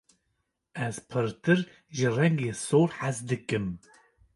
Ez 0.85 0.97
pirtir 1.09 1.59
ji 1.95 2.07
rengê 2.15 2.51
sor 2.65 2.89
hez 2.99 3.17
dikim. 3.27 3.67